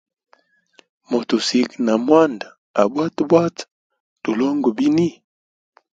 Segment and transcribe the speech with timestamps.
[1.09, 2.47] Motusiga na mwanda
[2.81, 3.63] abwatabwata,
[4.23, 5.09] tulongwe bini?